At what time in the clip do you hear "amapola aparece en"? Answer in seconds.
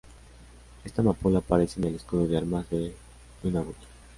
1.03-1.85